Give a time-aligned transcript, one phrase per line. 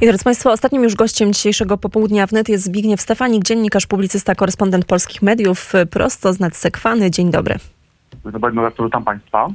[0.00, 4.84] I drodzy Państwo, ostatnim już gościem dzisiejszego popołudnia wnet jest Zbigniew Stefanik, dziennikarz, publicysta, korespondent
[4.84, 7.10] polskich mediów, prosto z Nadsekwany.
[7.10, 7.54] Dzień dobry.
[8.24, 9.48] Dzień dobry, no, witam Państwa.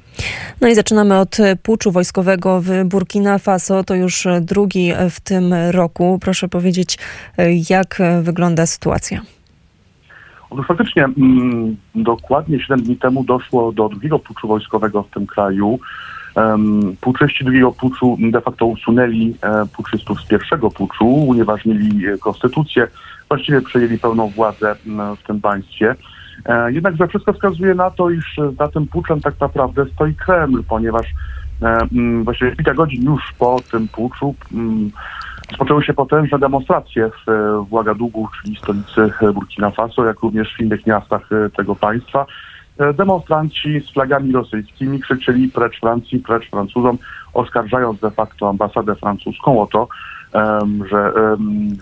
[0.62, 3.84] No i zaczynamy od puczu wojskowego w Burkina Faso.
[3.84, 6.20] To już drugi w tym roku.
[6.22, 6.98] Proszę powiedzieć,
[7.70, 9.22] jak wygląda sytuacja?
[10.50, 15.80] Otóż faktycznie mm, dokładnie 7 dni temu doszło do drugiego puczu wojskowego w tym kraju.
[16.36, 22.88] Um, puczyści drugiego puczu de facto usunęli e, puczystów z pierwszego puczu, unieważnili konstytucję,
[23.28, 24.76] właściwie przejęli pełną władzę
[25.24, 25.96] w tym państwie.
[26.46, 31.08] E, jednakże wszystko wskazuje na to, iż za tym puczem tak naprawdę stoi Kreml, ponieważ
[31.62, 31.78] e,
[32.24, 34.36] właściwie kilka godzin już po tym puczu
[35.50, 37.26] Rozpoczęły się potężne demonstracje w,
[37.70, 42.26] w Ouagadougou, czyli stolicy Burkina Faso, jak również w innych miastach tego państwa.
[42.94, 46.98] Demonstranci z flagami rosyjskimi krzyczyli precz Francji, precz Francuzom,
[47.34, 49.88] oskarżając de facto ambasadę francuską o to,
[50.90, 51.14] że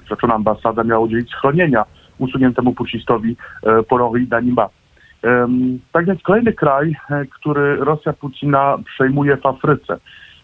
[0.10, 1.86] rzeczona ambasada miała udzielić schronienia
[2.20, 4.70] usuniętemu pucistowi e, Polowi Danimba.
[5.92, 9.98] Tak więc kolejny kraj, e, który Rosja Putina przejmuje w Afryce.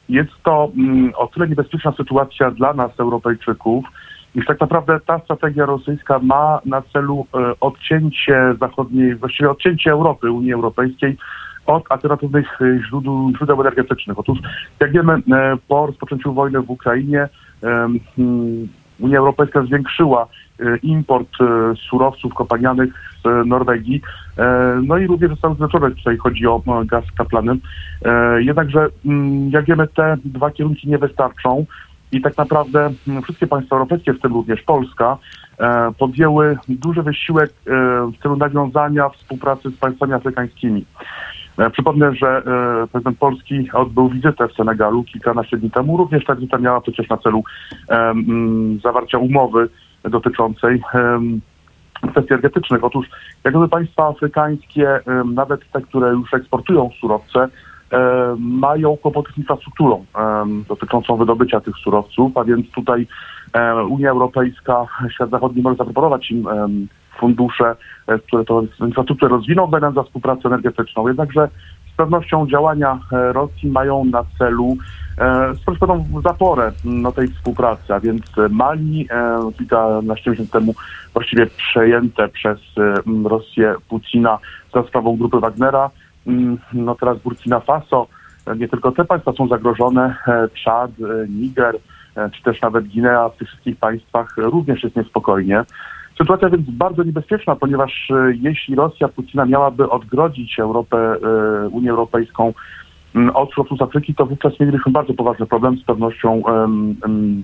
[0.09, 3.86] Jest to mm, o tyle niebezpieczna sytuacja dla nas, Europejczyków,
[4.35, 10.31] iż tak naprawdę ta strategia rosyjska ma na celu e, odcięcie zachodniej, właściwie odcięcie Europy,
[10.31, 11.17] Unii Europejskiej
[11.66, 14.19] od alternatywnych e, źródeł, źródeł energetycznych.
[14.19, 14.39] Otóż,
[14.80, 17.30] jak wiemy, e, po rozpoczęciu wojny w Ukrainie
[19.00, 20.27] Unia Europejska zwiększyła
[20.83, 21.30] import
[21.89, 22.94] surowców kopalnianych
[23.25, 24.02] z Norwegii,
[24.83, 27.57] no i również ze Stanów Zjednoczonych, tutaj chodzi o gaz kaplany.
[28.39, 28.88] Jednakże,
[29.50, 31.66] jak wiemy, te dwa kierunki nie wystarczą.
[32.11, 35.17] I tak naprawdę mm, wszystkie państwa europejskie, w tym również Polska,
[35.59, 37.71] e, podjęły duży wysiłek e,
[38.11, 40.85] w celu nawiązania współpracy z państwami afrykańskimi.
[41.57, 42.43] E, przypomnę, że
[42.91, 45.97] prezydent Polski odbył wizytę w Senegalu kilkanaście dni temu.
[45.97, 47.43] Również ta wizyta miała przecież na celu
[47.89, 49.69] um, zawarcia umowy
[50.03, 50.81] dotyczącej
[52.11, 52.83] kwestii energetycznych.
[52.83, 53.07] Otóż,
[53.44, 57.47] jakby państwa afrykańskie, nawet te, które już eksportują surowce,
[58.39, 60.05] mają kłopoty z infrastrukturą
[60.67, 63.07] dotyczącą wydobycia tych surowców, a więc tutaj
[63.53, 66.47] e, Unia Europejska, świat zachodni może zaproponować im
[67.19, 67.75] fundusze,
[68.07, 71.07] e, które to infrastrukturę rozwiną, będą za współpracę energetyczną.
[71.07, 71.49] Jednakże
[71.94, 74.78] z pewnością działania Rosji mają na celu
[75.57, 79.07] stworzyć pewną zaporę na tej współpracy, a więc Mali
[79.57, 80.75] kilkanaście miesięcy temu
[81.13, 82.59] właściwie przejęte przez
[83.25, 84.39] Rosję Putina
[84.73, 86.09] za sprawą grupy Wagnera, Mm,
[86.74, 88.07] no teraz Burkina Faso,
[88.47, 91.75] e, nie tylko te państwa są zagrożone, e, Czad, e, Niger,
[92.34, 95.63] czy też nawet Guinea, w tych wszystkich państwach również jest niespokojnie.
[96.18, 101.16] Sytuacja więc bardzo niebezpieczna, ponieważ jeśli Rosja Putina miałaby odgrodzić Europę,
[101.72, 102.53] Unię Europejską
[103.16, 107.44] mm, od z Afryki, to wówczas mielibyśmy bardzo poważny problem z pewnością um, um,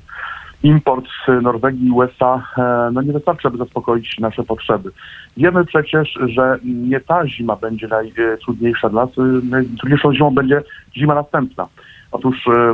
[0.65, 4.91] import z Norwegii i USA e, no nie wystarczy, aby zaspokoić nasze potrzeby.
[5.37, 10.61] Wiemy przecież, że nie ta zima będzie najtrudniejsza dla nas, najtrudniejszą zimą będzie
[10.97, 11.67] zima następna.
[12.11, 12.73] Otóż e,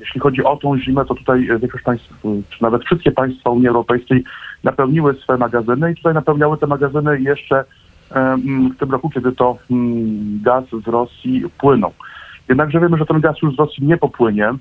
[0.00, 2.14] jeśli chodzi o tą zimę, to tutaj większość państw,
[2.50, 4.24] czy nawet wszystkie państwa Unii Europejskiej
[4.64, 7.64] napełniły swoje magazyny i tutaj napełniały te magazyny jeszcze
[8.74, 9.56] w tym roku, kiedy to
[10.42, 11.92] gaz z Rosji płynął.
[12.48, 14.52] Jednakże wiemy, że ten gaz już z Rosji nie popłynie,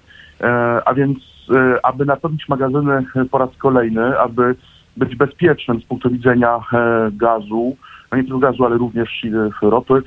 [0.41, 1.38] e, a więc E,
[1.83, 4.55] aby napełnić magazyny po raz kolejny, aby
[4.97, 7.75] być bezpiecznym z punktu widzenia e, gazu,
[8.11, 9.25] no nie tylko gazu, ale również
[9.61, 10.03] ropy,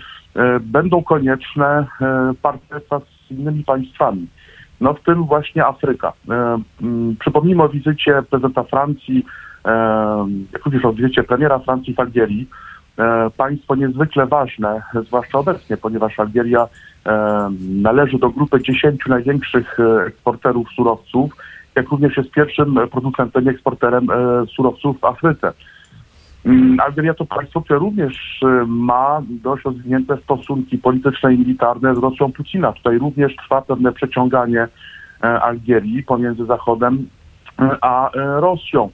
[0.61, 1.87] będą konieczne
[2.43, 4.27] partnerstwa z innymi państwami.
[4.81, 6.13] No w tym właśnie Afryka.
[7.19, 9.27] Przypomnijmy o wizycie prezydenta Francji,
[10.53, 12.47] jak również o wizycie premiera Francji E,
[13.37, 16.69] państwo niezwykle ważne, zwłaszcza obecnie, ponieważ Algieria
[17.07, 17.51] e,
[17.83, 21.37] należy do grupy dziesięciu największych e, eksporterów surowców,
[21.75, 24.07] jak również jest pierwszym producentem i eksporterem
[24.57, 25.53] surowców w Afryce.
[26.47, 32.33] Mm, Algeria to państwo, które również ma dość rozwinięte stosunki polityczne i militarne z Rosją
[32.33, 32.73] Putina.
[32.73, 34.69] Tutaj również trwa pewne przeciąganie
[35.21, 37.09] Algierii pomiędzy Zachodem
[37.81, 38.91] a Rosją.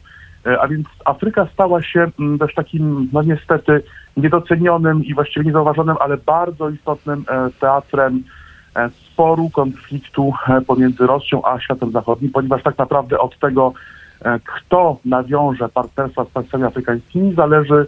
[0.48, 3.82] E, a więc Afryka stała się mm, też takim, no niestety,
[4.16, 8.22] niedocenionym i właściwie niezauważonym, ale bardzo istotnym e, teatrem
[8.76, 10.32] e, sporu, konfliktu
[10.66, 13.72] pomiędzy Rosją a światem zachodnim, ponieważ tak naprawdę od tego,
[14.44, 17.86] kto nawiąże partnerstwa z państwami afrykańskimi, zależy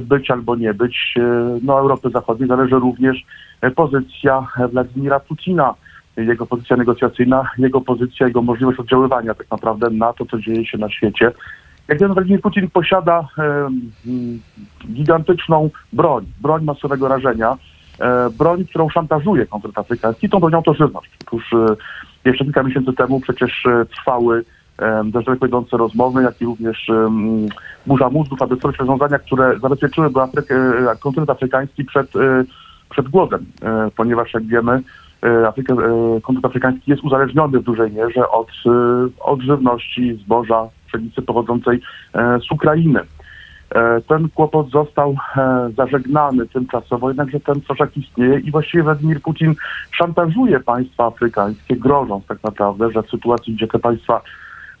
[0.00, 1.14] być albo nie być
[1.62, 3.26] no, Europy Zachodniej, zależy również
[3.76, 5.74] pozycja Władimira Putina,
[6.16, 10.78] jego pozycja negocjacyjna, jego pozycja, jego możliwość oddziaływania tak naprawdę na to, co dzieje się
[10.78, 11.32] na świecie.
[12.00, 13.28] Wiemy, Władimir Putin posiada
[14.92, 17.56] gigantyczną broń, broń masowego rażenia,
[18.00, 21.10] e, broń, którą szantażuje kontryt afrykański, tą bronią to żywność.
[21.26, 21.76] Otóż e,
[22.24, 24.44] jeszcze kilka miesięcy temu przecież e, trwały
[25.04, 27.46] daleko idące rozmowy, jak i również um,
[27.86, 30.54] burza mózgów, aby stworzyć rozwiązania, które zabezpieczyłyby Afrykę,
[31.00, 32.12] kontynent afrykański przed,
[32.90, 33.46] przed głodem,
[33.96, 34.82] ponieważ jak wiemy,
[35.48, 35.74] Afryka,
[36.22, 38.48] kontynent afrykański jest uzależniony w dużej mierze od,
[39.20, 41.80] od żywności, zboża, pszenicy pochodzącej
[42.14, 43.00] z Ukrainy.
[43.74, 49.54] E, ten kłopot został e, zażegnany tymczasowo, jednakże ten soczek istnieje i właściwie Władimir Putin
[49.92, 54.22] szantażuje państwa afrykańskie, grożąc tak naprawdę, że w sytuacji, gdzie te państwa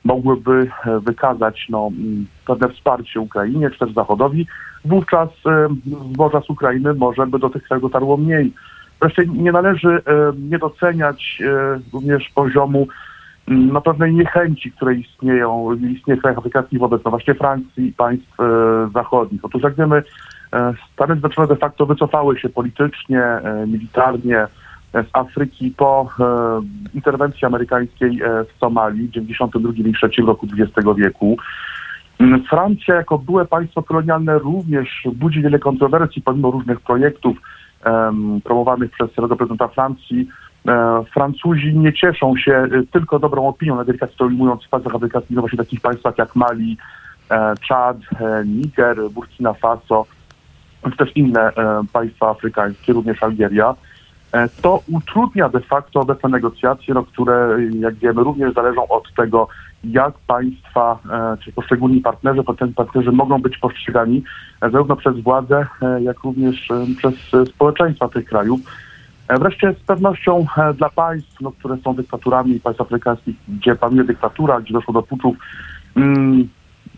[0.04, 1.90] mogłyby e, wykazać no,
[2.46, 4.46] pewne wsparcie Ukrainie czy też Zachodowi,
[4.84, 5.28] wówczas
[6.12, 8.52] zboża z Ukrainy może by do tych krajów dotarło mniej.
[9.00, 10.02] Wreszcie nie należy
[10.50, 11.42] nie doceniać
[11.92, 12.86] również poziomu
[13.48, 18.40] na pewnej niechęci, które istnieją, istnieje w krajach afrykańskich wobec no właśnie Francji i państw
[18.40, 18.44] e,
[18.94, 19.44] zachodnich.
[19.44, 20.02] Otóż jak wiemy,
[20.52, 24.48] e, Stany Zjednoczone de facto wycofały się politycznie, e, militarnie e,
[24.92, 26.24] z Afryki po e,
[26.94, 31.36] interwencji amerykańskiej e, w Somalii w 1992 i 1993 roku XX wieku.
[32.18, 37.36] Mm, Francja jako byłe państwo kolonialne również budzi wiele kontrowersji pomimo różnych projektów
[38.44, 40.28] promowanych przez prezydenta Francji
[41.14, 45.42] Francuzi nie cieszą się e, tylko dobrą opinią, na delikatnie to ujmując w afrykańskich, no
[45.42, 46.76] właśnie takich państwach jak Mali,
[47.30, 47.96] e, Czad,
[48.46, 50.06] Niger, Burkina Faso,
[50.90, 51.52] czy też inne
[51.92, 53.74] państwa afrykańskie, również Algieria.
[54.62, 59.48] To utrudnia de facto obecne negocjacje, no, które, jak wiemy, również zależą od tego,
[59.84, 60.98] jak państwa,
[61.44, 64.22] czy poszczególni partnerzy, potencjalni partnerzy mogą być postrzegani
[64.62, 65.66] zarówno przez władze,
[66.00, 67.14] jak również przez
[67.48, 68.60] społeczeństwa tych krajów.
[69.28, 74.04] E, wreszcie z pewnością e, dla państw, no, które są dyktaturami, państw afrykańskich, gdzie panuje
[74.04, 75.36] dyktatura, gdzie doszło do puczów,
[75.96, 76.48] mm,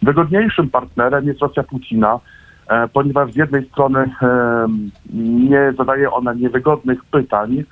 [0.02, 2.20] wygodniejszym partnerem jest Rosja Putina,
[2.68, 4.66] e, ponieważ z jednej strony e,
[5.14, 7.64] nie zadaje ona niewygodnych pytań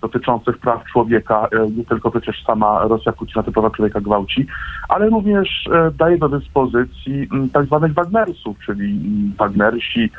[0.00, 4.46] dotyczących praw człowieka, e, nie tylko przecież sama Rosja Putina te prawa człowieka gwałci,
[4.88, 10.10] ale również e, daje do dyspozycji m, tak zwanych Wagnersów, czyli m, Wagnersi,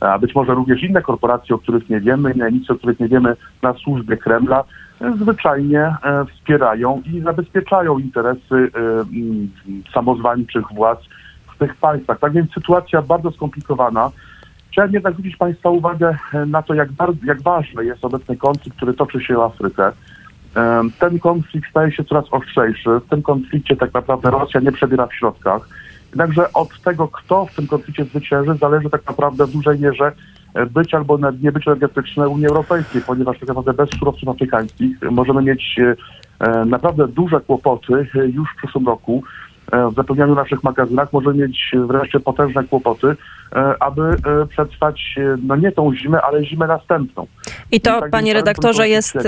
[0.00, 3.36] a być może również inne korporacje, o których nie wiemy, najemnicy, o których nie wiemy
[3.62, 4.64] na służbie Kremla,
[5.00, 11.00] e, zwyczajnie e, wspierają i zabezpieczają interesy e, samozwańczych władz
[11.54, 12.18] w tych państwach.
[12.18, 14.10] Tak więc sytuacja bardzo skomplikowana.
[14.70, 18.94] Chciałem jednak zwrócić Państwa uwagę na to, jak, bardzo, jak ważny jest obecny konflikt, który
[18.94, 19.92] toczy się w Afryce.
[20.98, 22.90] Ten konflikt staje się coraz ostrzejszy.
[23.06, 25.68] W tym konflikcie tak naprawdę Rosja nie przebiera w środkach.
[26.08, 30.12] Jednakże od tego, kto w tym konflikcie zwycięży, zależy tak naprawdę w dużej mierze
[30.54, 35.42] e, być albo nie być energetyczne Unii Europejskiej, ponieważ tak naprawdę bez surowców afrykańskich możemy
[35.42, 35.94] mieć e,
[36.40, 39.22] e, naprawdę duże kłopoty już w przyszłym roku
[39.92, 43.16] w zapewnianiu naszych magazynach możemy mieć wreszcie potężne kłopoty,
[43.80, 44.16] aby
[44.48, 47.26] przetrwać no nie tą zimę, ale zimę następną.
[47.70, 49.18] I to, I tak panie redaktorze, jest.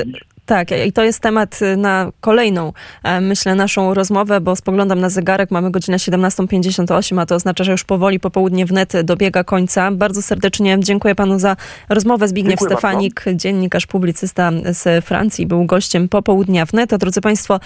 [0.51, 5.11] Tak, i to jest temat y, na kolejną, e, myślę, naszą rozmowę, bo spoglądam na
[5.11, 9.91] zegarek, mamy godzinę 17.58, a to oznacza, że już powoli popołudnie wnet dobiega końca.
[9.91, 11.57] Bardzo serdecznie dziękuję panu za
[11.89, 12.29] rozmowę.
[12.29, 13.35] Zbigniew dziękuję Stefanik, bardzo.
[13.35, 16.93] dziennikarz, publicysta z Francji, był gościem popołudnia wnet.
[16.93, 17.61] A drodzy państwo,